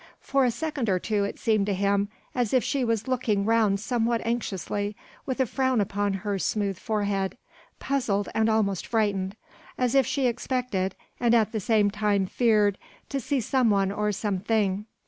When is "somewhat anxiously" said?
3.79-4.95